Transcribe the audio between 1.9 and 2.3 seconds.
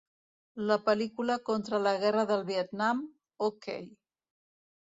Guerra